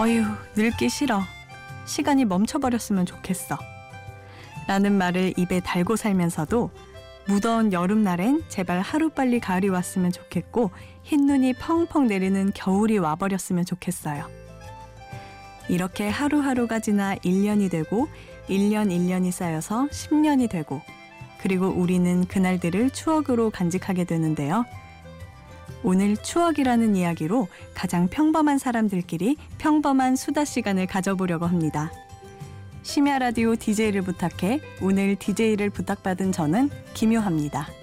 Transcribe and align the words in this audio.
어휴, 0.00 0.24
늙기 0.56 0.88
싫어. 0.88 1.20
시간이 1.84 2.24
멈춰버렸으면 2.24 3.04
좋겠어. 3.04 3.58
라는 4.66 4.96
말을 4.96 5.34
입에 5.36 5.60
달고 5.60 5.96
살면서도 5.96 6.70
무더운 7.26 7.74
여름날엔 7.74 8.44
제발 8.48 8.80
하루빨리 8.80 9.40
가을이 9.40 9.68
왔으면 9.68 10.10
좋겠고 10.10 10.70
흰눈이 11.02 11.52
펑펑 11.52 12.06
내리는 12.06 12.50
겨울이 12.54 12.96
와버렸으면 12.96 13.66
좋겠어요. 13.66 14.26
이렇게 15.68 16.08
하루하루가 16.08 16.78
지나 16.78 17.16
1년이 17.16 17.70
되고 17.70 18.08
1년 18.48 18.88
1년이 18.88 19.30
쌓여서 19.30 19.88
10년이 19.88 20.48
되고 20.48 20.80
그리고 21.42 21.66
우리는 21.66 22.24
그날들을 22.24 22.88
추억으로 22.88 23.50
간직하게 23.50 24.04
되는데요. 24.04 24.64
오늘 25.82 26.16
추억이라는 26.16 26.96
이야기로 26.96 27.48
가장 27.74 28.08
평범한 28.08 28.58
사람들끼리 28.58 29.36
평범한 29.58 30.16
수다 30.16 30.44
시간을 30.44 30.86
가져보려고 30.86 31.46
합니다. 31.46 31.90
심야 32.82 33.18
라디오 33.18 33.56
DJ를 33.56 34.02
부탁해 34.02 34.60
오늘 34.82 35.16
DJ를 35.16 35.70
부탁받은 35.70 36.32
저는 36.32 36.70
김효합니다. 36.94 37.79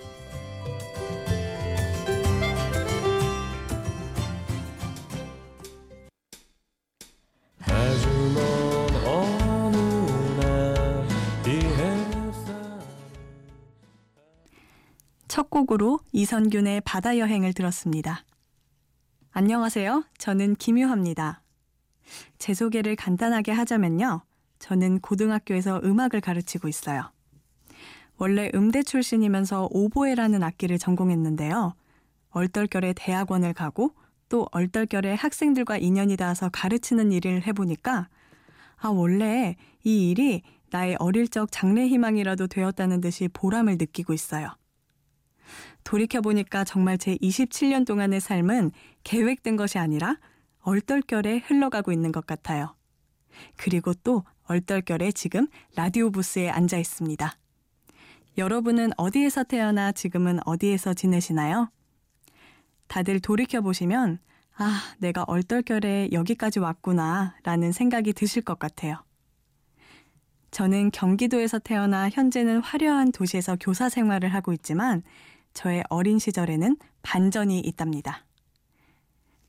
첫 15.68 15.72
곡으로 15.72 16.00
이선균의 16.14 16.82
바다 16.86 17.18
여행을 17.18 17.52
들었습니다. 17.52 18.23
안녕하세요. 19.32 20.06
저는 20.18 20.56
김유합니다. 20.56 21.42
제 22.38 22.54
소개를 22.54 22.96
간단하게 22.96 23.52
하자면요. 23.52 24.22
저는 24.60 25.00
고등학교에서 25.00 25.82
음악을 25.84 26.22
가르치고 26.22 26.70
있어요. 26.70 27.12
원래 28.18 28.50
음대 28.56 28.82
출신이면서 28.82 29.68
오보에라는 29.72 30.42
악기를 30.42 30.78
전공했는데요. 30.80 31.73
얼떨결에 32.30 32.94
대학원을 32.94 33.54
가고 33.54 33.94
또 34.30 34.48
얼떨결에 34.52 35.16
학생들과 35.16 35.78
인연이 35.80 36.16
닿아서 36.16 36.48
가르치는 36.50 37.12
일을 37.12 37.45
해보니까 37.45 38.08
아, 38.78 38.88
원래 38.88 39.58
이 39.84 40.10
일이 40.12 40.44
나의 40.70 40.95
어릴 41.00 41.28
적 41.28 41.52
장래 41.52 41.88
희망이라도 41.88 42.48
되었다는 42.48 43.02
듯이 43.02 43.28
보람을 43.28 43.78
느끼고 43.78 44.14
있어요. 44.14 44.56
돌이켜보니까 45.84 46.64
정말 46.64 46.98
제 46.98 47.16
27년 47.17 47.86
동안의 47.86 48.20
삶은 48.20 48.72
계획된 49.03 49.56
것이 49.56 49.78
아니라 49.78 50.17
얼떨결에 50.62 51.39
흘러가고 51.45 51.92
있는 51.92 52.12
것 52.12 52.26
같아요. 52.26 52.76
그리고 53.56 53.94
또 53.94 54.23
얼떨결에 54.44 55.12
지금 55.12 55.48
라디오 55.76 56.09
부스에 56.09 56.50
앉아 56.50 56.78
있습니다. 56.78 57.38
여러분은 58.38 58.92
어디에서 58.98 59.44
태어나 59.44 59.92
지금은 59.92 60.39
어디에서 60.45 60.94
지내시나요? 60.94 61.72
다들 62.88 63.20
돌이켜보시면, 63.20 64.20
아, 64.58 64.82
내가 65.00 65.23
얼떨결에 65.23 66.09
여기까지 66.11 66.59
왔구나, 66.59 67.36
라는 67.44 67.72
생각이 67.72 68.14
드실 68.14 68.44
것 68.44 68.59
같아요. 68.59 69.04
저는 70.52 70.92
경기도에서 70.92 71.59
태어나 71.59 72.09
현재는 72.09 72.59
화려한 72.61 73.11
도시에서 73.11 73.58
교사 73.60 73.89
생활을 73.89 74.33
하고 74.33 74.54
있지만, 74.54 75.04
저의 75.58 75.84
어린 75.90 76.20
시절에는 76.20 76.78
반전이 77.02 77.60
있답니다. 77.62 78.23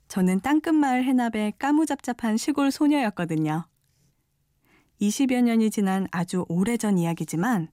저는 0.08 0.40
땅끝마을 0.40 1.04
해납의 1.04 1.52
까무잡잡한 1.58 2.38
시골 2.38 2.70
소녀였거든요. 2.70 3.66
20여 5.02 5.42
년이 5.42 5.70
지난 5.70 6.08
아주 6.10 6.46
오래전 6.48 6.96
이야기지만 6.96 7.68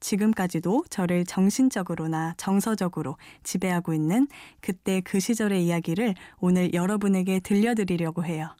지금까지도 0.00 0.84
저를 0.88 1.26
정신적으로나 1.26 2.32
정서적으로 2.38 3.18
지배하고 3.42 3.92
있는 3.92 4.28
그때 4.62 5.02
그 5.02 5.20
시절의 5.20 5.66
이야기를 5.66 6.14
오늘 6.40 6.72
여러분에게 6.72 7.40
들려드리려고 7.40 8.24
해요. 8.24 8.56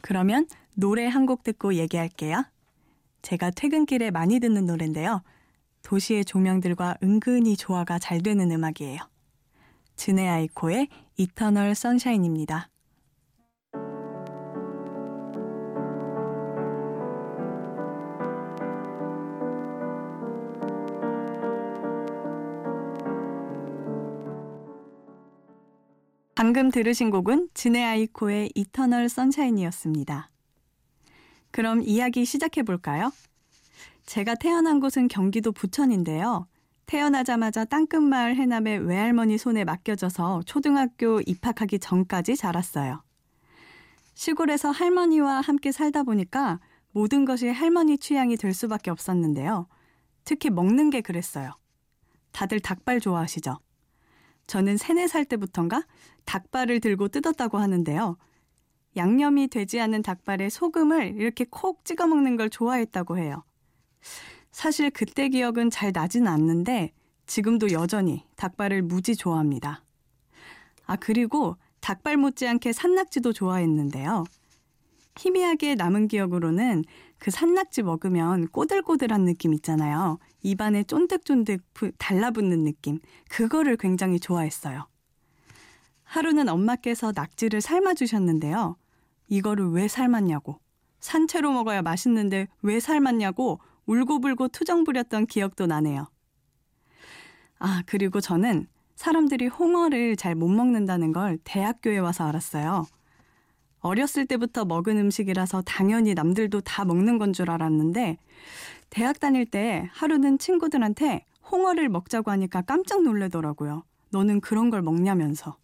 그러면 0.00 0.46
노래 0.74 1.06
한 1.06 1.26
곡 1.26 1.42
듣고 1.42 1.74
얘기할게요. 1.74 2.44
제가 3.20 3.50
퇴근길에 3.50 4.10
많이 4.10 4.40
듣는 4.40 4.64
노래인데요. 4.64 5.22
도시의 5.82 6.24
조명들과 6.24 6.96
은근히 7.02 7.56
조화가 7.56 7.98
잘 7.98 8.22
되는 8.22 8.50
음악이에요. 8.50 8.98
진의 9.96 10.28
아이코의 10.28 10.88
이터널 11.16 11.74
선샤인입니다. 11.74 12.70
방금 26.34 26.70
들으신 26.70 27.10
곡은 27.10 27.50
진의 27.52 27.84
아이코의 27.84 28.52
이터널 28.54 29.10
선샤인이었습니다. 29.10 30.30
그럼 31.50 31.82
이야기 31.82 32.24
시작해 32.24 32.62
볼까요? 32.62 33.12
제가 34.10 34.34
태어난 34.34 34.80
곳은 34.80 35.06
경기도 35.06 35.52
부천인데요. 35.52 36.48
태어나자마자 36.86 37.64
땅끝마을 37.64 38.34
해남의 38.34 38.80
외할머니 38.80 39.38
손에 39.38 39.62
맡겨져서 39.62 40.42
초등학교 40.46 41.20
입학하기 41.20 41.78
전까지 41.78 42.34
자랐어요. 42.34 43.04
시골에서 44.14 44.72
할머니와 44.72 45.42
함께 45.42 45.70
살다 45.70 46.02
보니까 46.02 46.58
모든 46.90 47.24
것이 47.24 47.46
할머니 47.50 47.98
취향이 47.98 48.36
될 48.36 48.52
수밖에 48.52 48.90
없었는데요. 48.90 49.68
특히 50.24 50.50
먹는 50.50 50.90
게 50.90 51.02
그랬어요. 51.02 51.52
다들 52.32 52.58
닭발 52.58 52.98
좋아하시죠? 52.98 53.58
저는 54.48 54.76
세네 54.76 55.06
살 55.06 55.24
때부턴가 55.24 55.84
닭발을 56.24 56.80
들고 56.80 57.06
뜯었다고 57.06 57.58
하는데요. 57.58 58.16
양념이 58.96 59.46
되지 59.46 59.78
않은 59.78 60.02
닭발에 60.02 60.48
소금을 60.48 61.14
이렇게 61.16 61.46
콕 61.48 61.84
찍어 61.84 62.08
먹는 62.08 62.34
걸 62.34 62.50
좋아했다고 62.50 63.16
해요. 63.16 63.44
사실 64.52 64.90
그때 64.90 65.28
기억은 65.28 65.70
잘 65.70 65.92
나진 65.92 66.26
않는데 66.26 66.92
지금도 67.26 67.72
여전히 67.72 68.24
닭발을 68.36 68.82
무지 68.82 69.14
좋아합니다. 69.16 69.82
아, 70.86 70.96
그리고 70.96 71.56
닭발 71.80 72.16
못지않게 72.16 72.72
산낙지도 72.72 73.32
좋아했는데요. 73.32 74.24
희미하게 75.16 75.74
남은 75.74 76.08
기억으로는 76.08 76.84
그 77.18 77.30
산낙지 77.30 77.82
먹으면 77.82 78.48
꼬들꼬들한 78.48 79.24
느낌 79.24 79.52
있잖아요. 79.54 80.18
입안에 80.42 80.84
쫀득쫀득 80.84 81.62
달라붙는 81.98 82.64
느낌. 82.64 82.98
그거를 83.28 83.76
굉장히 83.76 84.18
좋아했어요. 84.18 84.86
하루는 86.04 86.48
엄마께서 86.48 87.12
낙지를 87.14 87.60
삶아주셨는데요. 87.60 88.76
이거를 89.28 89.70
왜 89.70 89.86
삶았냐고. 89.86 90.58
산채로 91.00 91.52
먹어야 91.52 91.82
맛있는데 91.82 92.48
왜 92.62 92.80
삶았냐고 92.80 93.60
울고불고 93.90 94.48
투정 94.48 94.84
부렸던 94.84 95.26
기억도 95.26 95.66
나네요. 95.66 96.06
아, 97.58 97.82
그리고 97.86 98.20
저는 98.20 98.68
사람들이 98.94 99.48
홍어를 99.48 100.14
잘 100.16 100.34
못 100.36 100.48
먹는다는 100.48 101.12
걸 101.12 101.38
대학교에 101.42 101.98
와서 101.98 102.24
알았어요. 102.28 102.86
어렸을 103.80 104.26
때부터 104.26 104.64
먹은 104.64 104.96
음식이라서 104.98 105.62
당연히 105.62 106.14
남들도 106.14 106.60
다 106.60 106.84
먹는 106.84 107.18
건 107.18 107.32
줄 107.32 107.50
알았는데 107.50 108.18
대학 108.90 109.18
다닐 109.18 109.44
때 109.46 109.88
하루는 109.92 110.38
친구들한테 110.38 111.24
홍어를 111.50 111.88
먹자고 111.88 112.30
하니까 112.30 112.62
깜짝 112.62 113.02
놀래더라고요. 113.02 113.82
너는 114.10 114.40
그런 114.40 114.70
걸 114.70 114.82
먹냐면서. 114.82 115.56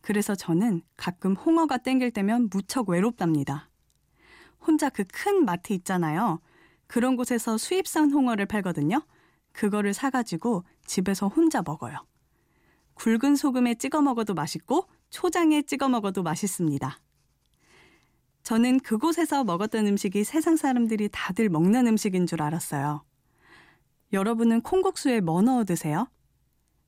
그래서 0.00 0.34
저는 0.34 0.82
가끔 0.96 1.34
홍어가 1.34 1.78
땡길 1.78 2.12
때면 2.12 2.48
무척 2.50 2.88
외롭답니다. 2.88 3.68
혼자 4.66 4.88
그 4.88 5.04
큰 5.04 5.44
마트 5.44 5.72
있잖아요. 5.74 6.40
그런 6.86 7.16
곳에서 7.16 7.58
수입산 7.58 8.12
홍어를 8.12 8.46
팔거든요. 8.46 9.02
그거를 9.52 9.94
사가지고 9.94 10.64
집에서 10.86 11.28
혼자 11.28 11.62
먹어요. 11.64 11.96
굵은 12.94 13.36
소금에 13.36 13.74
찍어 13.74 14.02
먹어도 14.02 14.34
맛있고 14.34 14.86
초장에 15.10 15.62
찍어 15.62 15.88
먹어도 15.88 16.22
맛있습니다. 16.22 17.00
저는 18.42 18.80
그곳에서 18.80 19.44
먹었던 19.44 19.86
음식이 19.86 20.24
세상 20.24 20.56
사람들이 20.56 21.08
다들 21.10 21.48
먹는 21.48 21.86
음식인 21.88 22.26
줄 22.26 22.42
알았어요. 22.42 23.02
여러분은 24.12 24.60
콩국수에 24.60 25.20
뭐 25.20 25.42
넣어 25.42 25.64
드세요? 25.64 26.08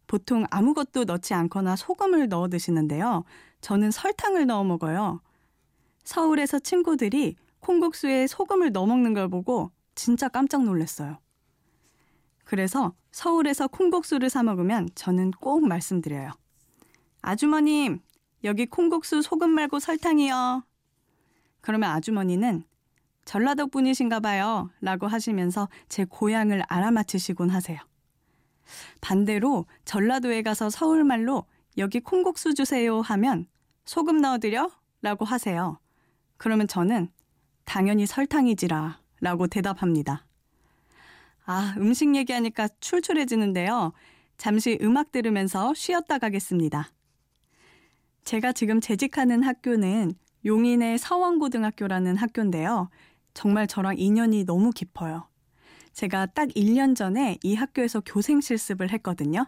보통 0.06 0.44
아무것도 0.50 1.04
넣지 1.04 1.34
않거나 1.34 1.76
소금을 1.76 2.28
넣어 2.28 2.48
드시는데요. 2.48 3.24
저는 3.60 3.90
설탕을 3.90 4.46
넣어 4.46 4.62
먹어요. 4.64 5.20
서울에서 6.04 6.60
친구들이 6.60 7.36
콩국수에 7.60 8.26
소금을 8.28 8.72
넣어 8.72 8.86
먹는 8.86 9.14
걸 9.14 9.28
보고 9.28 9.72
진짜 9.98 10.28
깜짝 10.28 10.62
놀랐어요. 10.62 11.18
그래서 12.44 12.94
서울에서 13.10 13.66
콩국수를 13.66 14.30
사 14.30 14.44
먹으면 14.44 14.88
저는 14.94 15.32
꼭 15.32 15.66
말씀드려요. 15.66 16.30
아주머님, 17.20 17.98
여기 18.44 18.66
콩국수 18.66 19.22
소금 19.22 19.50
말고 19.50 19.80
설탕이요. 19.80 20.62
그러면 21.60 21.90
아주머니는 21.90 22.62
전라도 23.24 23.66
분이신가 23.66 24.20
봐요. 24.20 24.70
라고 24.80 25.08
하시면서 25.08 25.68
제 25.88 26.04
고향을 26.04 26.62
알아맞히시곤 26.68 27.50
하세요. 27.50 27.80
반대로 29.00 29.66
전라도에 29.84 30.42
가서 30.42 30.70
서울말로 30.70 31.44
여기 31.76 31.98
콩국수 31.98 32.54
주세요 32.54 33.00
하면 33.00 33.46
소금 33.84 34.20
넣어드려? 34.20 34.70
라고 35.02 35.24
하세요. 35.24 35.80
그러면 36.36 36.68
저는 36.68 37.10
당연히 37.64 38.06
설탕이지라 38.06 39.00
라고 39.20 39.46
대답합니다. 39.46 40.24
아, 41.44 41.74
음식 41.78 42.14
얘기하니까 42.14 42.68
출출해지는데요. 42.80 43.92
잠시 44.36 44.78
음악 44.82 45.12
들으면서 45.12 45.74
쉬었다 45.74 46.18
가겠습니다. 46.18 46.90
제가 48.24 48.52
지금 48.52 48.80
재직하는 48.80 49.42
학교는 49.42 50.14
용인의 50.44 50.98
서원고등학교라는 50.98 52.16
학교인데요. 52.16 52.90
정말 53.34 53.66
저랑 53.66 53.98
인연이 53.98 54.44
너무 54.44 54.70
깊어요. 54.70 55.28
제가 55.92 56.26
딱 56.26 56.48
1년 56.50 56.94
전에 56.94 57.38
이 57.42 57.54
학교에서 57.54 58.00
교생 58.04 58.40
실습을 58.40 58.92
했거든요. 58.92 59.46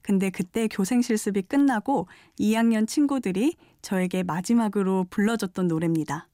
근데 0.00 0.30
그때 0.30 0.68
교생 0.68 1.02
실습이 1.02 1.42
끝나고 1.42 2.08
2학년 2.38 2.86
친구들이 2.88 3.56
저에게 3.82 4.22
마지막으로 4.22 5.06
불러줬던 5.10 5.68
노래입니다. 5.68 6.28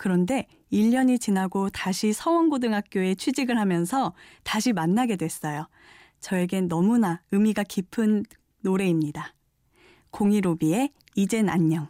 그런데 0.00 0.46
1년이 0.72 1.20
지나고 1.20 1.68
다시 1.68 2.14
서원고등학교에 2.14 3.16
취직을 3.16 3.58
하면서 3.58 4.14
다시 4.44 4.72
만나게 4.72 5.16
됐어요. 5.16 5.68
저에겐 6.20 6.68
너무나 6.68 7.20
의미가 7.32 7.64
깊은 7.64 8.24
노래입니다. 8.62 9.34
공이로비의 10.10 10.94
이젠 11.16 11.50
안녕. 11.50 11.88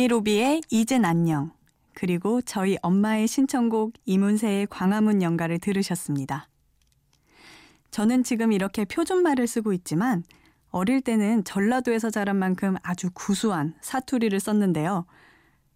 공이로비의 0.00 0.62
이젠 0.70 1.04
안녕 1.04 1.50
그리고 1.92 2.40
저희 2.40 2.78
엄마의 2.80 3.28
신청곡 3.28 3.92
이문세의 4.06 4.68
광화문 4.68 5.20
연가를 5.20 5.58
들으셨습니다. 5.58 6.48
저는 7.90 8.22
지금 8.22 8.52
이렇게 8.52 8.86
표준말을 8.86 9.46
쓰고 9.46 9.74
있지만 9.74 10.22
어릴 10.70 11.02
때는 11.02 11.44
전라도에서 11.44 12.08
자란 12.08 12.36
만큼 12.36 12.76
아주 12.82 13.10
구수한 13.12 13.74
사투리를 13.82 14.40
썼는데요. 14.40 15.04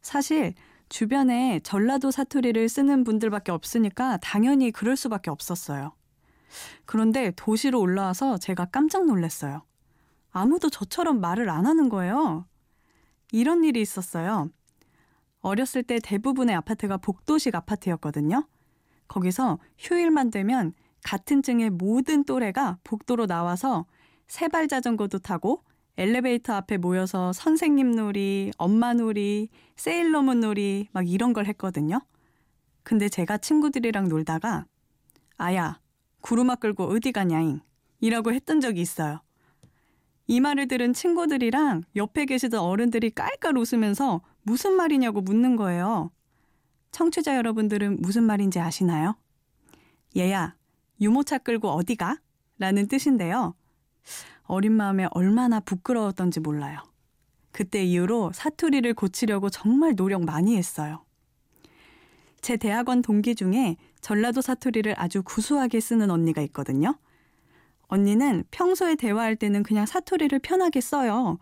사실 0.00 0.54
주변에 0.88 1.60
전라도 1.62 2.10
사투리를 2.10 2.66
쓰는 2.70 3.04
분들밖에 3.04 3.52
없으니까 3.52 4.16
당연히 4.22 4.70
그럴 4.70 4.96
수밖에 4.96 5.30
없었어요. 5.30 5.92
그런데 6.86 7.30
도시로 7.36 7.78
올라와서 7.78 8.38
제가 8.38 8.66
깜짝 8.66 9.04
놀랐어요. 9.04 9.62
아무도 10.30 10.70
저처럼 10.70 11.20
말을 11.20 11.50
안 11.50 11.66
하는 11.66 11.90
거예요. 11.90 12.46
이런 13.32 13.64
일이 13.64 13.80
있었어요. 13.80 14.50
어렸을 15.40 15.82
때 15.82 15.98
대부분의 16.02 16.56
아파트가 16.56 16.96
복도식 16.96 17.54
아파트였거든요. 17.54 18.46
거기서 19.08 19.58
휴일만 19.78 20.30
되면 20.30 20.72
같은 21.02 21.42
층의 21.42 21.70
모든 21.70 22.24
또래가 22.24 22.78
복도로 22.82 23.26
나와서 23.26 23.86
세발 24.26 24.68
자전거도 24.68 25.18
타고 25.18 25.62
엘리베이터 25.96 26.54
앞에 26.54 26.78
모여서 26.78 27.32
선생님 27.32 27.92
놀이, 27.92 28.50
엄마 28.56 28.94
놀이, 28.94 29.48
세일러문 29.76 30.40
놀이 30.40 30.88
막 30.92 31.08
이런 31.08 31.32
걸 31.32 31.46
했거든요. 31.46 32.00
근데 32.82 33.08
제가 33.08 33.38
친구들이랑 33.38 34.08
놀다가 34.08 34.66
아야, 35.36 35.80
구루마 36.20 36.56
끌고 36.56 36.84
어디 36.84 37.12
가냐잉 37.12 37.60
이라고 38.00 38.32
했던 38.32 38.60
적이 38.60 38.80
있어요. 38.80 39.20
이 40.26 40.40
말을 40.40 40.68
들은 40.68 40.92
친구들이랑 40.92 41.84
옆에 41.96 42.24
계시던 42.24 42.60
어른들이 42.60 43.10
깔깔 43.10 43.58
웃으면서 43.58 44.22
무슨 44.42 44.72
말이냐고 44.72 45.20
묻는 45.20 45.56
거예요. 45.56 46.10
청취자 46.92 47.36
여러분들은 47.36 48.00
무슨 48.00 48.24
말인지 48.24 48.60
아시나요? 48.60 49.16
얘야, 50.16 50.54
유모차 51.00 51.38
끌고 51.38 51.68
어디 51.68 51.96
가? 51.96 52.18
라는 52.58 52.86
뜻인데요. 52.86 53.54
어린 54.44 54.72
마음에 54.72 55.06
얼마나 55.10 55.60
부끄러웠던지 55.60 56.40
몰라요. 56.40 56.78
그때 57.50 57.84
이후로 57.84 58.32
사투리를 58.32 58.92
고치려고 58.94 59.50
정말 59.50 59.94
노력 59.96 60.24
많이 60.24 60.56
했어요. 60.56 61.04
제 62.40 62.56
대학원 62.56 63.00
동기 63.00 63.34
중에 63.34 63.76
전라도 64.00 64.40
사투리를 64.40 64.94
아주 64.98 65.22
구수하게 65.22 65.80
쓰는 65.80 66.10
언니가 66.10 66.42
있거든요. 66.42 66.98
언니는 67.86 68.44
평소에 68.50 68.96
대화할 68.96 69.36
때는 69.36 69.62
그냥 69.62 69.86
사투리를 69.86 70.38
편하게 70.40 70.81
써요. 70.81 71.38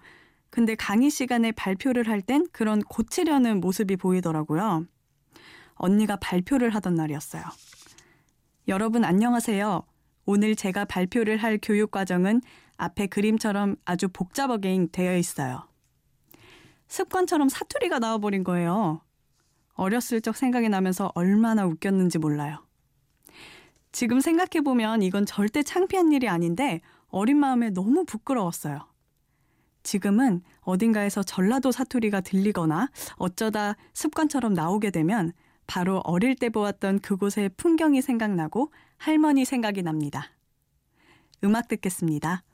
근데 0.51 0.75
강의 0.75 1.11
시간에 1.11 1.53
발표를 1.53 2.09
할 2.09 2.21
땐 2.23 2.47
그런 2.53 2.81
고치려는 2.83 3.61
모습이 3.61 3.97
보이더라고요. 3.97 4.87
언니가 5.75 6.17
발표를 6.17 6.75
하던 6.75 6.95
날이었어요. 6.95 7.43
여러분 8.69 9.05
안녕하세요. 9.05 9.83
오늘 10.25 10.55
제가 10.55 10.85
발표를 10.85 11.37
할 11.39 11.59
교육 11.61 11.91
과정은 11.91 12.43
앞에 12.77 13.07
그림처럼 13.07 13.77
아주 13.85 14.09
복잡하게 14.09 14.87
되어 14.93 15.17
있어요. 15.17 15.67
습관처럼 16.89 17.49
사투리가 17.49 17.99
나와버린 17.99 18.45
거예요. 18.45 19.01
어렸을 19.75 20.21
적 20.21 20.37
생각이 20.37 20.69
나면서 20.69 21.11
얼마나 21.15 21.67
웃겼는지 21.67 22.19
몰라요. 22.19 22.65
지금 23.93 24.21
생각해보면 24.21 25.03
이건 25.03 25.27
절대 25.27 25.63
창피한 25.63 26.13
일이 26.13 26.29
아닌데 26.29 26.81
어린 27.09 27.37
마음에 27.39 27.71
너무 27.71 28.05
부끄러웠어요. 28.05 28.87
지금은 29.83 30.43
어딘가에서 30.61 31.23
전라도 31.23 31.73
사투리가 31.73 32.23
들리거나 32.23 32.89
어쩌다 33.17 33.77
습관처럼 33.93 34.55
나오게 34.55 34.91
되면 34.91 35.33
바로 35.67 35.99
어릴 36.05 36.35
때 36.35 36.49
보았던 36.49 37.01
그곳의 37.01 37.51
풍경이 37.57 38.01
생각나고 38.03 38.73
할머니 38.97 39.45
생각이 39.45 39.83
납니다. 39.83 40.31
음악 41.45 41.69
듣겠습니다. 41.69 42.45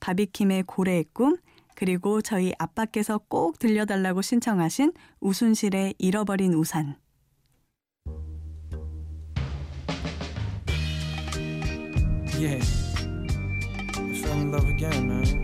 바비킴의 0.00 0.64
고래의 0.64 1.06
꿈, 1.12 1.38
그리고 1.74 2.20
저희 2.20 2.52
아빠께서 2.58 3.18
꼭 3.18 3.58
들려달라고 3.58 4.22
신청하신 4.22 4.92
우순실의 5.20 5.94
잃어버린 5.98 6.54
우산. 6.54 6.96
Yeah. 12.44 12.60
Fell 14.20 14.32
in 14.32 14.52
love 14.52 14.68
again, 14.68 15.08
man. 15.08 15.43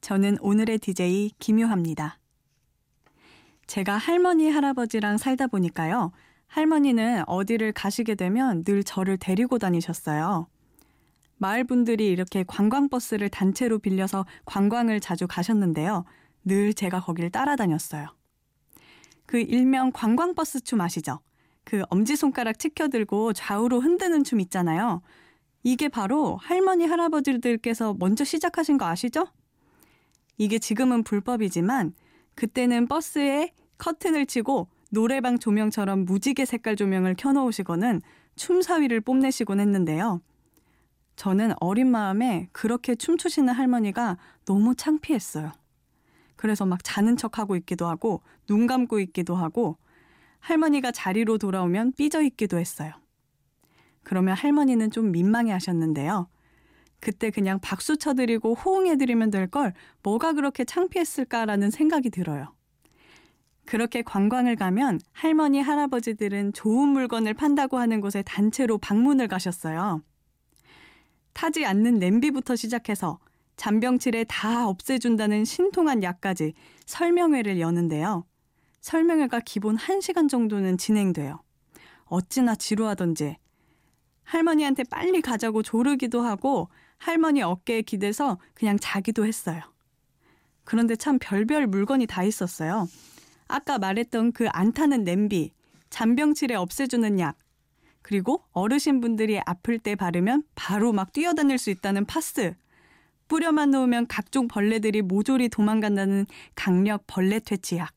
저는 0.00 0.38
오늘의 0.40 0.78
DJ 0.78 1.32
김유합니다. 1.38 2.18
제가 3.66 3.96
할머니, 3.96 4.50
할아버지랑 4.50 5.18
살다 5.18 5.46
보니까요. 5.46 6.12
할머니는 6.48 7.22
어디를 7.28 7.72
가시게 7.72 8.16
되면 8.16 8.64
늘 8.64 8.82
저를 8.82 9.16
데리고 9.18 9.58
다니셨어요. 9.58 10.48
마을 11.36 11.64
분들이 11.64 12.08
이렇게 12.08 12.44
관광버스를 12.46 13.28
단체로 13.28 13.78
빌려서 13.78 14.26
관광을 14.44 15.00
자주 15.00 15.26
가셨는데요. 15.28 16.04
늘 16.44 16.74
제가 16.74 17.00
거길 17.00 17.30
따라다녔어요. 17.30 18.08
그 19.26 19.38
일명 19.38 19.92
관광버스 19.92 20.62
춤 20.62 20.80
아시죠? 20.80 21.20
그 21.62 21.82
엄지손가락 21.88 22.58
치켜들고 22.58 23.32
좌우로 23.32 23.80
흔드는 23.80 24.24
춤 24.24 24.40
있잖아요. 24.40 25.02
이게 25.62 25.88
바로 25.88 26.36
할머니, 26.38 26.86
할아버지들께서 26.86 27.94
먼저 27.98 28.24
시작하신 28.24 28.76
거 28.76 28.86
아시죠? 28.86 29.26
이게 30.40 30.58
지금은 30.58 31.02
불법이지만 31.02 31.92
그때는 32.34 32.88
버스에 32.88 33.52
커튼을 33.76 34.24
치고 34.24 34.68
노래방 34.90 35.38
조명처럼 35.38 36.06
무지개 36.06 36.46
색깔 36.46 36.76
조명을 36.76 37.14
켜놓으시고는 37.18 38.00
춤사위를 38.36 39.02
뽐내시곤 39.02 39.60
했는데요. 39.60 40.22
저는 41.16 41.52
어린 41.60 41.90
마음에 41.90 42.48
그렇게 42.52 42.94
춤추시는 42.94 43.52
할머니가 43.52 44.16
너무 44.46 44.74
창피했어요. 44.74 45.52
그래서 46.36 46.64
막 46.64 46.82
자는 46.82 47.18
척하고 47.18 47.54
있기도 47.56 47.86
하고 47.86 48.22
눈 48.46 48.66
감고 48.66 48.98
있기도 49.00 49.36
하고 49.36 49.76
할머니가 50.38 50.90
자리로 50.90 51.36
돌아오면 51.36 51.92
삐져 51.98 52.22
있기도 52.22 52.58
했어요. 52.58 52.94
그러면 54.02 54.34
할머니는 54.36 54.90
좀 54.90 55.12
민망해 55.12 55.52
하셨는데요. 55.52 56.28
그때 57.00 57.30
그냥 57.30 57.58
박수 57.60 57.96
쳐드리고 57.96 58.54
호응해드리면 58.54 59.30
될 59.30 59.48
걸 59.48 59.72
뭐가 60.02 60.32
그렇게 60.34 60.64
창피했을까라는 60.64 61.70
생각이 61.70 62.10
들어요. 62.10 62.54
그렇게 63.64 64.02
관광을 64.02 64.56
가면 64.56 65.00
할머니, 65.12 65.60
할아버지들은 65.60 66.52
좋은 66.52 66.88
물건을 66.88 67.34
판다고 67.34 67.78
하는 67.78 68.00
곳에 68.00 68.22
단체로 68.22 68.78
방문을 68.78 69.28
가셨어요. 69.28 70.02
타지 71.32 71.64
않는 71.64 71.98
냄비부터 71.98 72.56
시작해서 72.56 73.18
잔병치레 73.56 74.24
다 74.24 74.68
없애준다는 74.68 75.44
신통한 75.44 76.02
약까지 76.02 76.54
설명회를 76.86 77.60
여는데요. 77.60 78.24
설명회가 78.80 79.40
기본 79.40 79.76
1시간 79.76 80.28
정도는 80.28 80.78
진행돼요. 80.78 81.42
어찌나 82.06 82.54
지루하던지 82.54 83.36
할머니한테 84.24 84.84
빨리 84.84 85.20
가자고 85.20 85.62
조르기도 85.62 86.22
하고 86.22 86.68
할머니 87.00 87.42
어깨에 87.42 87.80
기대서 87.82 88.38
그냥 88.54 88.76
자기도 88.78 89.26
했어요. 89.26 89.60
그런데 90.64 90.94
참 90.96 91.18
별별 91.18 91.66
물건이 91.66 92.06
다 92.06 92.22
있었어요. 92.22 92.86
아까 93.48 93.78
말했던 93.78 94.32
그 94.32 94.46
안 94.52 94.72
타는 94.72 95.02
냄비, 95.02 95.50
잔병치레 95.88 96.54
없애주는 96.54 97.18
약, 97.18 97.38
그리고 98.02 98.44
어르신분들이 98.52 99.40
아플 99.46 99.78
때 99.78 99.96
바르면 99.96 100.44
바로 100.54 100.92
막 100.92 101.12
뛰어다닐 101.12 101.58
수 101.58 101.70
있다는 101.70 102.04
파스, 102.04 102.54
뿌려만 103.28 103.70
놓으면 103.70 104.06
각종 104.06 104.46
벌레들이 104.46 105.02
모조리 105.02 105.48
도망간다는 105.48 106.26
강력 106.54 107.04
벌레 107.06 107.40
퇴치약. 107.40 107.92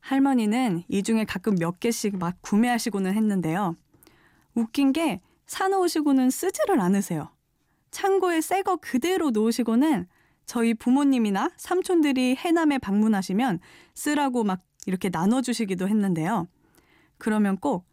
할머니는 0.00 0.82
이 0.88 1.02
중에 1.02 1.24
가끔 1.24 1.54
몇 1.54 1.78
개씩 1.78 2.18
막 2.18 2.36
구매하시고는 2.42 3.14
했는데요. 3.14 3.76
웃긴 4.54 4.92
게 4.92 5.20
사놓으시고는 5.46 6.30
쓰지를 6.30 6.80
않으세요. 6.80 7.30
창고에 7.90 8.40
새 8.40 8.62
거 8.62 8.76
그대로 8.76 9.30
놓으시고는 9.30 10.06
저희 10.46 10.74
부모님이나 10.74 11.50
삼촌들이 11.56 12.36
해남에 12.36 12.78
방문하시면 12.78 13.60
쓰라고 13.94 14.44
막 14.44 14.60
이렇게 14.86 15.08
나눠주시기도 15.08 15.88
했는데요. 15.88 16.48
그러면 17.18 17.56
꼭 17.56 17.86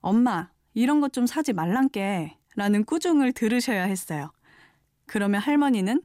엄마 0.00 0.50
이런 0.74 1.00
것 1.00 1.10
좀 1.12 1.26
사지 1.26 1.52
말란께 1.52 2.36
라는 2.56 2.84
꾸중을 2.84 3.32
들으셔야 3.32 3.84
했어요. 3.84 4.30
그러면 5.06 5.40
할머니는 5.40 6.02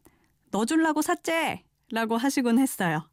너 0.52 0.66
줄라고 0.66 1.02
샀제 1.02 1.64
라고 1.92 2.18
하시곤 2.18 2.60
했어요. 2.60 3.10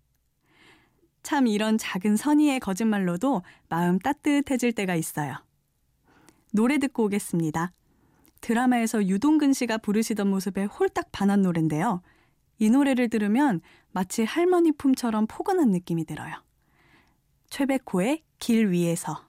참 1.22 1.46
이런 1.46 1.78
작은 1.78 2.16
선의의 2.16 2.60
거짓말로도 2.60 3.42
마음 3.68 3.98
따뜻해질 3.98 4.72
때가 4.72 4.94
있어요. 4.94 5.36
노래 6.52 6.78
듣고 6.78 7.04
오겠습니다. 7.04 7.72
드라마에서 8.44 9.06
유동근 9.06 9.54
씨가 9.54 9.78
부르시던 9.78 10.28
모습에 10.28 10.64
홀딱 10.64 11.12
반한 11.12 11.40
노래인데요. 11.40 12.02
이 12.58 12.68
노래를 12.68 13.08
들으면 13.08 13.62
마치 13.90 14.22
할머니 14.22 14.70
품처럼 14.70 15.26
포근한 15.26 15.70
느낌이 15.70 16.04
들어요. 16.04 16.34
최백호의 17.48 18.22
길 18.38 18.70
위에서 18.70 19.24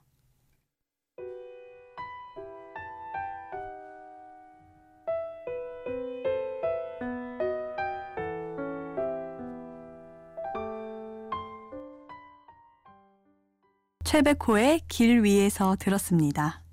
최백호의 14.04 14.82
길 14.90 15.24
위에서 15.24 15.78
들었습니다. 15.80 16.65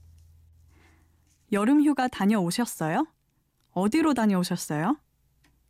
여름 1.53 1.83
휴가 1.85 2.09
다녀오셨어요? 2.09 3.07
어디로 3.73 4.15
다녀오셨어요? 4.15 4.97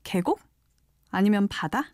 계곡? 0.05 0.41
아니면 1.11 1.49
바다? 1.49 1.87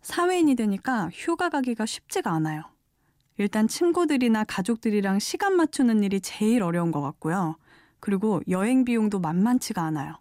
사회인이 0.00 0.54
되니까 0.54 1.10
휴가 1.12 1.48
가기가 1.48 1.84
쉽지가 1.86 2.30
않아요. 2.30 2.62
일단 3.36 3.66
친구들이나 3.66 4.44
가족들이랑 4.44 5.18
시간 5.18 5.56
맞추는 5.56 6.04
일이 6.04 6.20
제일 6.20 6.62
어려운 6.62 6.92
것 6.92 7.00
같고요. 7.00 7.56
그리고 7.98 8.40
여행 8.48 8.84
비용도 8.84 9.18
만만치가 9.18 9.82
않아요. 9.82 10.18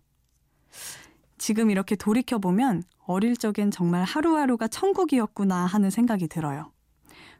지금 1.38 1.70
이렇게 1.70 1.96
돌이켜보면 1.96 2.84
어릴 3.06 3.38
적엔 3.38 3.70
정말 3.70 4.04
하루하루가 4.04 4.68
천국이었구나 4.68 5.68
하는 5.68 5.92
생각이 5.92 6.28
들어요. 6.28 6.72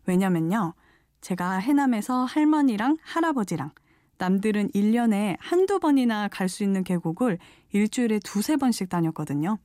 왜냐면요. 0.06 0.76
제가 1.22 1.54
해남에서 1.54 2.26
할머니랑 2.26 2.98
할아버지랑 3.02 3.72
남들은 4.18 4.70
1년에 4.72 5.38
한두 5.40 5.80
번이나 5.80 6.28
갈 6.30 6.48
수 6.50 6.64
있는 6.64 6.84
계곡을 6.84 7.38
일주일에 7.72 8.20
두세 8.24 8.56
번씩 8.58 8.90
다녔거든요. 8.90 9.58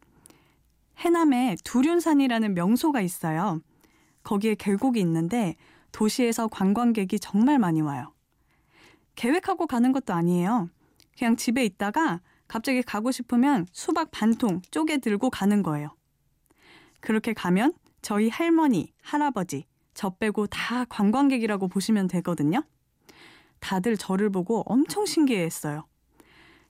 해남에 0.99 1.57
두륜산이라는 1.65 2.55
명소가 2.55 3.01
있어요. 3.01 3.61
거기에 4.23 4.55
계곡이 4.55 5.01
있는데 5.01 5.57
도시에서 5.93 6.49
관광객이 6.49 7.19
정말 7.21 7.59
많이 7.59 7.81
와요. 7.81 8.13
계획하고 9.15 9.67
가는 9.67 9.93
것도 9.93 10.13
아니에요. 10.13 10.69
그냥 11.19 11.37
집에 11.37 11.65
있다가 11.65 12.21
갑자기 12.49 12.83
가고 12.83 13.13
싶으면 13.13 13.67
수박 13.73 14.11
반통 14.11 14.61
쪼개 14.71 14.99
들고 14.99 15.31
가는 15.31 15.63
거예요. 15.63 15.95
그렇게 17.01 17.33
가면 17.33 17.73
저희 18.03 18.29
할머니, 18.29 18.93
할아버지, 19.03 19.67
저 19.95 20.11
빼고 20.11 20.47
다 20.49 20.85
관광객이라고 20.87 21.69
보시면 21.69 22.09
되거든요. 22.09 22.63
다들 23.61 23.97
저를 23.97 24.31
보고 24.31 24.63
엄청 24.67 25.07
신기해했어요. 25.07 25.87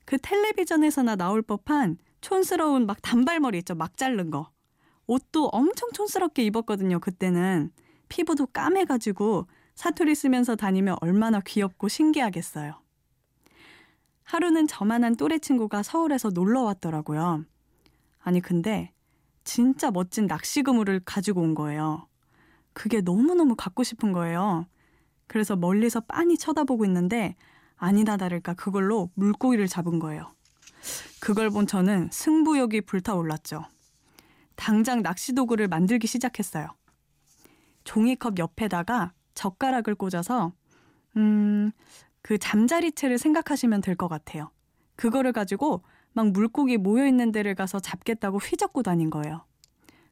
그 0.04 0.18
텔레비전에서나 0.18 1.16
나올 1.16 1.42
법한 1.42 1.98
촌스러운 2.20 2.86
막 2.86 3.00
단발머리 3.00 3.58
있죠. 3.58 3.74
막 3.74 3.96
자른 3.96 4.30
거. 4.30 4.50
옷도 5.06 5.46
엄청 5.46 5.90
촌스럽게 5.92 6.44
입었거든요. 6.44 7.00
그때는. 7.00 7.70
피부도 8.08 8.46
까매가지고 8.46 9.46
사투리 9.74 10.14
쓰면서 10.14 10.56
다니면 10.56 10.96
얼마나 11.00 11.40
귀엽고 11.40 11.88
신기하겠어요. 11.88 12.74
하루는 14.24 14.66
저만한 14.66 15.16
또래 15.16 15.38
친구가 15.38 15.82
서울에서 15.82 16.30
놀러 16.30 16.62
왔더라고요. 16.62 17.44
아니, 18.20 18.40
근데 18.40 18.92
진짜 19.42 19.90
멋진 19.90 20.26
낚시 20.26 20.62
그물을 20.62 21.00
가지고 21.04 21.40
온 21.40 21.54
거예요. 21.54 22.06
그게 22.72 23.00
너무너무 23.00 23.56
갖고 23.56 23.82
싶은 23.82 24.12
거예요. 24.12 24.66
그래서 25.30 25.54
멀리서 25.54 26.00
빤히 26.00 26.36
쳐다보고 26.36 26.84
있는데 26.86 27.36
아니나 27.76 28.16
다를까 28.16 28.54
그걸로 28.54 29.10
물고기를 29.14 29.68
잡은 29.68 30.00
거예요. 30.00 30.28
그걸 31.20 31.50
본 31.50 31.68
저는 31.68 32.08
승부욕이 32.10 32.80
불타올랐죠. 32.80 33.62
당장 34.56 35.02
낚시 35.04 35.32
도구를 35.32 35.68
만들기 35.68 36.08
시작했어요. 36.08 36.66
종이컵 37.84 38.40
옆에다가 38.40 39.12
젓가락을 39.34 39.94
꽂아서 39.94 40.52
음, 41.16 41.70
그 42.22 42.36
잠자리채를 42.36 43.16
생각하시면 43.16 43.82
될 43.82 43.94
것 43.94 44.08
같아요. 44.08 44.50
그거를 44.96 45.32
가지고 45.32 45.84
막 46.12 46.28
물고기 46.32 46.76
모여 46.76 47.06
있는 47.06 47.30
데를 47.30 47.54
가서 47.54 47.78
잡겠다고 47.78 48.38
휘젓고 48.38 48.82
다닌 48.82 49.10
거예요. 49.10 49.44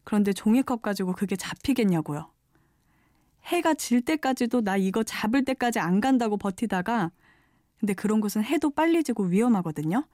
그런데 0.05 0.33
종이컵 0.33 0.81
가지고 0.81 1.13
그게 1.13 1.35
잡히겠냐고요. 1.35 2.31
해가 3.49 3.75
질 3.75 4.01
때까지도 4.03 4.63
나 4.63 4.77
이거 4.77 5.03
잡을 5.03 5.45
때까지 5.45 5.79
안 5.79 6.01
간다고 6.01 6.37
버티다가 6.37 7.11
근데 7.81 7.95
그런 7.95 8.21
곳은 8.21 8.43
해도 8.45 8.71
빨리 8.71 9.03
지고 9.03 9.25
위험하거든요. 9.25 10.07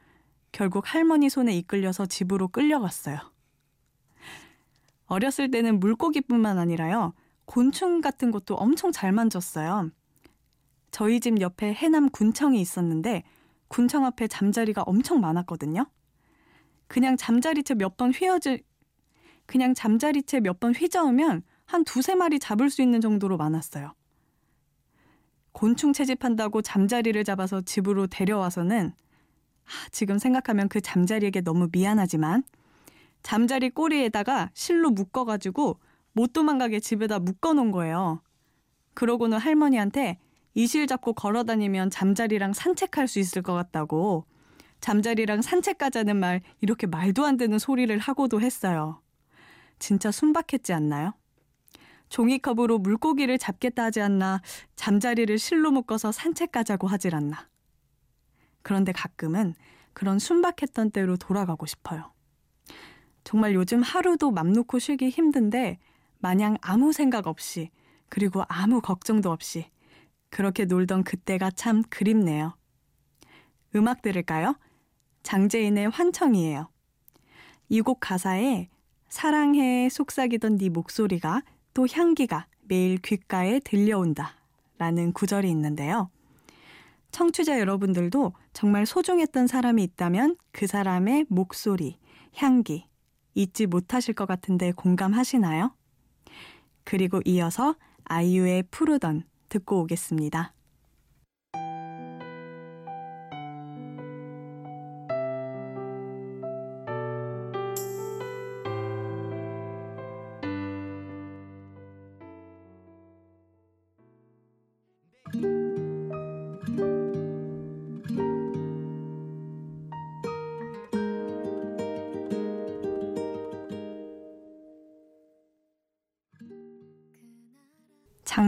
결국 0.53 0.85
할머니 0.87 1.29
손에 1.31 1.55
이끌려서 1.57 2.07
집으로 2.07 2.49
끌려갔어요. 2.49 3.19
어렸을 5.07 5.51
때는 5.51 5.81
물고기뿐만 5.81 6.59
아니라요. 6.59 7.15
곤충 7.45 8.01
같은 8.01 8.31
것도 8.31 8.55
엄청 8.55 8.93
잘 8.93 9.13
만졌어요. 9.13 9.91
저희 10.91 11.21
집 11.21 11.41
옆에 11.41 11.75
해남 11.75 12.09
군청이 12.09 12.61
있었는데 12.61 13.25
군청 13.69 14.05
앞에 14.07 14.29
잠자리가 14.29 14.83
엄청 14.83 15.21
많았거든요. 15.21 15.87
그냥 16.87 17.17
잠자리채 17.17 17.75
몇 17.75 17.97
번 17.97 18.13
휘어질 18.13 18.63
그냥 19.47 19.75
잠자리채 19.75 20.41
몇 20.41 20.61
번 20.61 20.75
휘저으면 20.75 21.43
한 21.67 21.85
두세 21.85 22.15
마리 22.15 22.39
잡을 22.39 22.71
수 22.71 22.83
있는 22.83 23.01
정도로 23.01 23.37
많았어요. 23.37 23.95
곤충 25.53 25.93
채집한다고 25.93 26.63
잠자리를 26.63 27.23
잡아서 27.25 27.61
집으로 27.61 28.07
데려와서는 28.09 28.93
하, 29.65 29.89
지금 29.91 30.19
생각하면 30.19 30.69
그 30.69 30.81
잠자리에게 30.81 31.41
너무 31.41 31.69
미안하지만 31.73 32.43
잠자리 33.23 33.71
꼬리에다가 33.71 34.51
실로 34.53 34.91
묶어가지고 34.91 35.79
못 36.13 36.33
도망가게 36.33 36.81
집에다 36.81 37.19
묶어놓은 37.19 37.71
거예요. 37.71 38.21
그러고는 38.95 39.39
할머니한테 39.39 40.19
이실 40.55 40.87
잡고 40.87 41.15
걸어 41.15 41.45
다니면 41.45 41.91
잠자리랑 41.91 42.53
산책할 42.53 43.09
수 43.09 43.19
있을 43.19 43.43
것 43.43 43.55
같다고 43.55 44.27
잠자리랑 44.81 45.43
산책 45.43 45.79
가자는 45.79 46.17
말 46.17 46.43
이렇게 46.61 46.87
말도 46.87 47.25
안 47.25 47.37
되는 47.37 47.59
소리를 47.59 47.97
하고도 47.99 48.41
했어요. 48.41 49.01
진짜 49.79 50.11
순박했지 50.11 50.73
않나요? 50.73 51.15
종이컵으로 52.09 52.79
물고기를 52.79 53.39
잡겠다 53.39 53.85
하지 53.85 54.01
않나 54.01 54.41
잠자리를 54.77 55.37
실로 55.39 55.71
묶어서 55.71 56.13
산책 56.13 56.53
가자고 56.53 56.87
하질 56.87 57.15
않나. 57.15 57.49
그런데 58.63 58.93
가끔은 58.93 59.55
그런 59.93 60.19
순박했던 60.19 60.91
때로 60.91 61.17
돌아가고 61.17 61.67
싶어요. 61.67 62.13
정말 63.25 63.55
요즘 63.55 63.83
하루도 63.83 64.31
맘 64.31 64.53
놓고 64.53 64.79
쉬기 64.79 65.09
힘든데 65.09 65.79
마냥 66.19 66.57
아무 66.63 66.93
생각 66.93 67.27
없이 67.27 67.71
그리고 68.09 68.45
아무 68.49 68.81
걱정도 68.81 69.31
없이 69.31 69.71
그렇게 70.31 70.65
놀던 70.65 71.05
그때가 71.05 71.51
참 71.51 71.83
그립네요. 71.91 72.57
음악 73.77 74.03
들을까요? 74.03 74.57
장재인의 75.23 75.89
환청이에요. 75.91 76.69
이 77.71 77.81
곡 77.81 77.99
가사에 78.01 78.69
사랑해 79.09 79.89
속삭이던 79.89 80.59
네 80.59 80.69
목소리가 80.69 81.43
또 81.75 81.87
향기가 81.91 82.47
매일 82.63 82.99
귓가에 82.99 83.61
들려온다 83.61 84.35
라는 84.79 85.13
구절이 85.13 85.51
있는데요. 85.51 86.11
청취자 87.11 87.61
여러분들도 87.61 88.33
정말 88.53 88.87
소중했던 88.87 89.47
사람이 89.47 89.83
있다면 89.83 90.37
그 90.53 90.67
사람의 90.67 91.27
목소리, 91.29 91.99
향기 92.35 92.87
잊지 93.35 93.67
못하실 93.67 94.15
것 94.15 94.27
같은데 94.27 94.73
공감하시나요? 94.73 95.75
그리고 96.85 97.21
이어서 97.25 97.77
아이유의 98.05 98.65
푸르던 98.71 99.25
듣고 99.49 99.81
오겠습니다. 99.83 100.53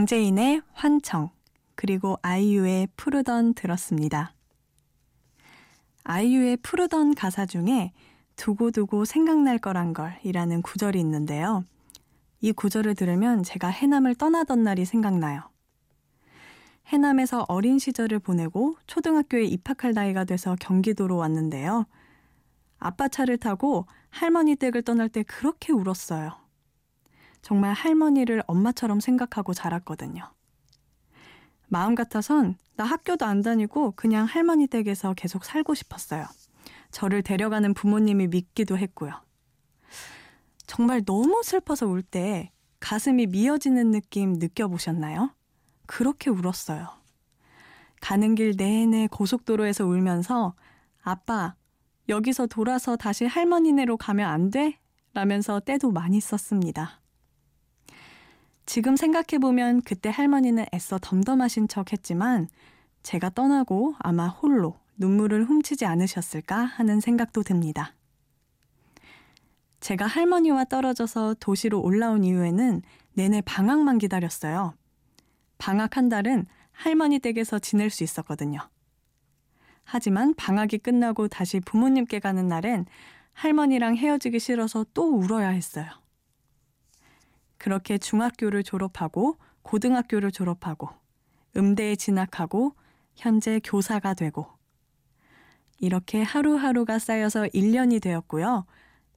장재인의 0.07 0.61
환청, 0.71 1.31
그리고 1.75 2.17
아이유의 2.21 2.87
푸르던 2.95 3.55
들었습니다. 3.55 4.33
아이유의 6.05 6.57
푸르던 6.63 7.13
가사 7.13 7.45
중에 7.45 7.91
두고두고 8.37 9.03
생각날 9.03 9.57
거란 9.57 9.91
걸 9.91 10.17
이라는 10.23 10.61
구절이 10.61 10.97
있는데요. 11.01 11.65
이 12.39 12.53
구절을 12.53 12.95
들으면 12.95 13.43
제가 13.43 13.67
해남을 13.67 14.15
떠나던 14.15 14.63
날이 14.63 14.85
생각나요. 14.85 15.41
해남에서 16.85 17.43
어린 17.49 17.77
시절을 17.77 18.19
보내고 18.19 18.77
초등학교에 18.87 19.43
입학할 19.43 19.91
나이가 19.93 20.23
돼서 20.23 20.55
경기도로 20.57 21.17
왔는데요. 21.17 21.85
아빠 22.79 23.09
차를 23.09 23.37
타고 23.37 23.87
할머니 24.09 24.55
댁을 24.55 24.83
떠날 24.83 25.09
때 25.09 25.23
그렇게 25.23 25.73
울었어요. 25.73 26.46
정말 27.41 27.73
할머니를 27.73 28.43
엄마처럼 28.47 28.99
생각하고 28.99 29.53
자랐거든요. 29.53 30.23
마음 31.69 31.95
같아선 31.95 32.55
나 32.75 32.83
학교도 32.83 33.25
안 33.25 33.41
다니고 33.41 33.91
그냥 33.91 34.25
할머니 34.25 34.67
댁에서 34.67 35.13
계속 35.13 35.43
살고 35.45 35.73
싶었어요. 35.73 36.25
저를 36.91 37.21
데려가는 37.23 37.73
부모님이 37.73 38.27
믿기도 38.27 38.77
했고요. 38.77 39.11
정말 40.65 41.03
너무 41.05 41.41
슬퍼서 41.43 41.87
울 41.87 42.01
때 42.03 42.51
가슴이 42.79 43.27
미어지는 43.27 43.91
느낌 43.91 44.33
느껴보셨나요? 44.33 45.31
그렇게 45.87 46.29
울었어요. 46.29 46.87
가는 48.01 48.35
길 48.35 48.53
내내 48.55 49.07
고속도로에서 49.07 49.85
울면서 49.85 50.53
아빠, 51.01 51.55
여기서 52.09 52.45
돌아서 52.47 52.95
다시 52.95 53.25
할머니네로 53.25 53.97
가면 53.97 54.29
안 54.29 54.51
돼? 54.51 54.79
라면서 55.13 55.59
때도 55.59 55.91
많이 55.91 56.19
썼습니다. 56.19 57.01
지금 58.67 58.97
생각해보면 58.97 59.81
그때 59.81 60.09
할머니는 60.09 60.65
애써 60.73 60.99
덤덤하신 61.01 61.69
척 61.69 61.93
했지만 61.93 62.49
제가 63.01 63.29
떠나고 63.29 63.95
아마 63.97 64.27
홀로 64.27 64.77
눈물을 64.97 65.45
훔치지 65.45 65.85
않으셨을까 65.85 66.57
하는 66.57 66.99
생각도 66.99 67.43
듭니다. 67.43 67.95
제가 69.79 70.05
할머니와 70.05 70.65
떨어져서 70.65 71.35
도시로 71.39 71.81
올라온 71.81 72.25
이후에는 72.25 72.81
내내 73.13 73.41
방학만 73.41 73.99
기다렸어요. 73.99 74.73
방학 75.57 75.95
한 75.95 76.09
달은 76.09 76.45
할머니 76.73 77.19
댁에서 77.19 77.59
지낼 77.59 77.89
수 77.89 78.03
있었거든요. 78.03 78.59
하지만 79.85 80.33
방학이 80.33 80.79
끝나고 80.79 81.29
다시 81.29 81.61
부모님께 81.61 82.19
가는 82.19 82.49
날엔 82.49 82.85
할머니랑 83.31 83.95
헤어지기 83.95 84.39
싫어서 84.39 84.85
또 84.93 85.15
울어야 85.15 85.49
했어요. 85.49 85.87
그렇게 87.57 87.97
중학교를 87.97 88.63
졸업하고 88.63 89.37
고등학교를 89.63 90.31
졸업하고 90.31 90.89
음대에 91.55 91.95
진학하고 91.95 92.73
현재 93.15 93.59
교사가 93.63 94.13
되고 94.13 94.47
이렇게 95.79 96.21
하루하루가 96.21 96.99
쌓여서 96.99 97.45
1년이 97.47 98.01
되었고요. 98.01 98.65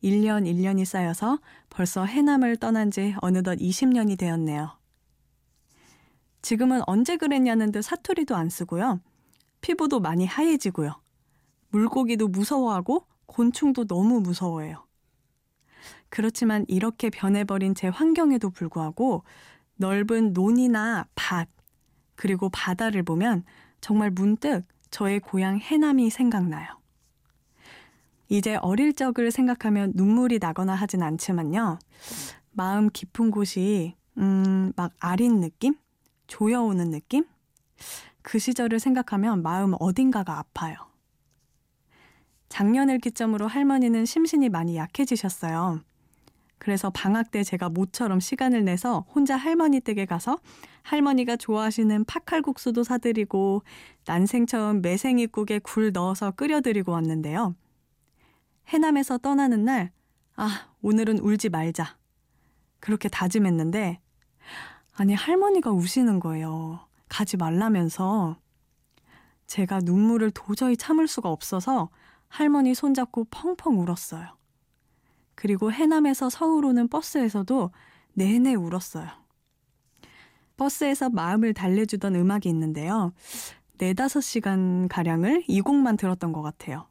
1년 0.03 0.45
1년이 0.45 0.85
쌓여서 0.85 1.39
벌써 1.69 2.05
해남을 2.05 2.57
떠난 2.57 2.91
지 2.91 3.15
어느덧 3.21 3.57
20년이 3.57 4.19
되었네요. 4.19 4.79
지금은 6.43 6.81
언제 6.87 7.17
그랬냐는 7.17 7.71
듯 7.71 7.83
사투리도 7.83 8.35
안 8.35 8.49
쓰고요. 8.49 9.01
피부도 9.61 10.01
많이 10.01 10.25
하얘지고요. 10.25 11.01
물고기도 11.69 12.29
무서워하고 12.29 13.07
곤충도 13.27 13.87
너무 13.87 14.21
무서워해요. 14.21 14.85
그렇지만 16.11 16.65
이렇게 16.69 17.09
변해버린 17.09 17.75
제 17.75 17.89
환경에도 17.89 18.51
불구하고 18.51 19.25
넓은 19.77 20.33
논이나 20.33 21.07
밭, 21.15 21.49
그리고 22.17 22.51
바다를 22.51 23.03
보면 23.03 23.45
정말 23.81 24.11
문득 24.11 24.63
저의 24.91 25.21
고향 25.21 25.59
해남이 25.59 26.11
생각나요. 26.11 26.69
이제 28.29 28.57
어릴 28.57 28.93
적을 28.93 29.31
생각하면 29.31 29.93
눈물이 29.95 30.39
나거나 30.41 30.75
하진 30.75 31.03
않지만요. 31.03 31.79
마음 32.53 32.91
깊은 32.91 33.31
곳이, 33.31 33.97
음, 34.19 34.73
막 34.77 34.93
아린 35.01 35.41
느낌? 35.41 35.75
조여오는 36.27 36.91
느낌? 36.91 37.25
그 38.23 38.39
시절을 38.39 38.79
생각하면 38.79 39.43
마음 39.43 39.75
어딘가가 39.81 40.39
아파요. 40.39 40.77
작년을 42.49 42.99
기점으로 42.99 43.47
할머니는 43.47 44.05
심신이 44.05 44.49
많이 44.49 44.77
약해지셨어요. 44.77 45.81
그래서 46.61 46.91
방학 46.91 47.31
때 47.31 47.43
제가 47.43 47.71
모처럼 47.71 48.21
시간을 48.21 48.67
내서 48.67 49.07
혼자 49.15 49.35
할머니 49.35 49.81
댁에 49.81 50.05
가서 50.05 50.39
할머니가 50.83 51.37
좋아하시는 51.37 52.05
팥칼국수도 52.05 52.85
사드리고 52.85 53.63
난생 54.05 54.45
처음 54.45 54.83
매생이국에 54.83 55.61
굴 55.61 55.91
넣어서 55.91 56.31
끓여드리고 56.33 56.93
왔는데요. 56.93 57.57
해남에서 58.69 59.17
떠나는 59.19 59.65
날, 59.65 59.91
아, 60.37 60.69
오늘은 60.83 61.21
울지 61.21 61.49
말자. 61.49 61.97
그렇게 62.79 63.09
다짐했는데, 63.09 63.99
아니, 64.97 65.15
할머니가 65.15 65.71
우시는 65.71 66.21
거예요. 66.21 66.87
가지 67.09 67.39
말라면서. 67.39 68.37
제가 69.47 69.81
눈물을 69.83 70.31
도저히 70.33 70.77
참을 70.77 71.09
수가 71.09 71.31
없어서 71.31 71.89
할머니 72.29 72.75
손잡고 72.75 73.25
펑펑 73.31 73.81
울었어요. 73.81 74.40
그리고 75.41 75.73
해남에서 75.73 76.29
서울 76.29 76.67
오는 76.67 76.87
버스에서도 76.87 77.71
내내 78.13 78.53
울었어요. 78.53 79.09
버스에서 80.59 81.09
마음을 81.09 81.55
달래주던 81.55 82.15
음악이 82.15 82.47
있는데요. 82.51 83.15
네다섯 83.79 84.23
시간 84.23 84.87
가량을 84.89 85.45
이 85.49 85.63
곡만 85.63 85.97
들었던 85.97 86.33
것 86.33 86.43
같아요. 86.43 86.89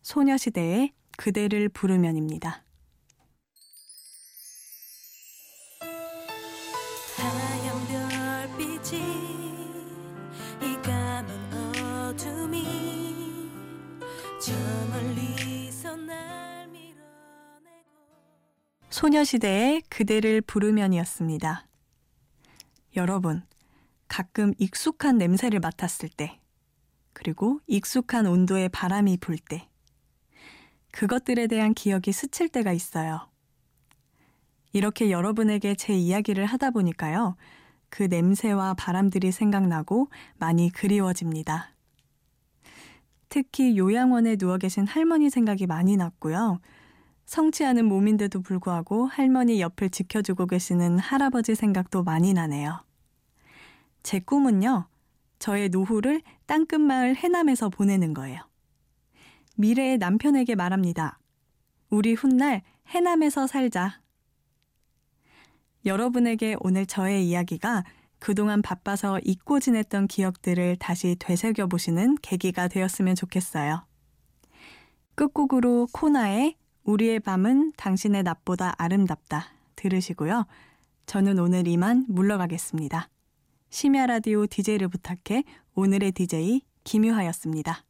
소녀시대의 0.00 0.94
그대를 1.18 1.68
부르면입니다. 1.68 2.64
소녀시대의 19.06 19.82
그대를 19.88 20.40
부르면이었습니다. 20.40 21.68
여러분, 22.96 23.44
가끔 24.08 24.52
익숙한 24.58 25.16
냄새를 25.16 25.60
맡았을 25.60 26.08
때, 26.08 26.40
그리고 27.12 27.60
익숙한 27.68 28.26
온도의 28.26 28.68
바람이 28.70 29.18
불 29.18 29.38
때, 29.38 29.68
그것들에 30.90 31.46
대한 31.46 31.72
기억이 31.72 32.10
스칠 32.10 32.48
때가 32.48 32.72
있어요. 32.72 33.30
이렇게 34.72 35.12
여러분에게 35.12 35.76
제 35.76 35.94
이야기를 35.94 36.44
하다 36.44 36.72
보니까요, 36.72 37.36
그 37.90 38.02
냄새와 38.02 38.74
바람들이 38.74 39.30
생각나고 39.30 40.10
많이 40.36 40.68
그리워집니다. 40.72 41.70
특히 43.28 43.78
요양원에 43.78 44.34
누워 44.34 44.58
계신 44.58 44.84
할머니 44.84 45.30
생각이 45.30 45.68
많이 45.68 45.96
났고요. 45.96 46.58
성취하는 47.26 47.84
몸인데도 47.84 48.40
불구하고 48.40 49.06
할머니 49.06 49.60
옆을 49.60 49.90
지켜주고 49.90 50.46
계시는 50.46 50.98
할아버지 50.98 51.54
생각도 51.54 52.02
많이 52.02 52.32
나네요. 52.32 52.84
제 54.02 54.20
꿈은요, 54.20 54.86
저의 55.38 55.68
노후를 55.68 56.22
땅끝 56.46 56.80
마을 56.80 57.16
해남에서 57.16 57.68
보내는 57.68 58.14
거예요. 58.14 58.40
미래의 59.56 59.98
남편에게 59.98 60.54
말합니다. 60.54 61.18
우리 61.90 62.14
훗날 62.14 62.62
해남에서 62.88 63.46
살자. 63.46 64.00
여러분에게 65.84 66.56
오늘 66.60 66.86
저의 66.86 67.28
이야기가 67.28 67.84
그동안 68.18 68.62
바빠서 68.62 69.20
잊고 69.24 69.60
지냈던 69.60 70.06
기억들을 70.08 70.76
다시 70.76 71.16
되새겨 71.18 71.66
보시는 71.66 72.16
계기가 72.22 72.68
되었으면 72.68 73.14
좋겠어요. 73.14 73.84
끝곡으로 75.14 75.88
코나의 75.92 76.56
우리의 76.86 77.20
밤은 77.20 77.72
당신의 77.76 78.22
낮보다 78.22 78.74
아름답다 78.78 79.50
들으시고요. 79.74 80.46
저는 81.06 81.38
오늘 81.38 81.66
이만 81.66 82.06
물러가겠습니다. 82.08 83.08
심야 83.70 84.06
라디오 84.06 84.46
DJ를 84.46 84.88
부탁해 84.88 85.42
오늘의 85.74 86.12
DJ 86.12 86.62
김유하였습니다. 86.84 87.85